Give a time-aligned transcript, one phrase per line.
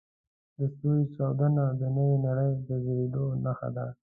[0.57, 3.85] د ستوري چاودنه د نوې نړۍ د زېږېدو نښه ده.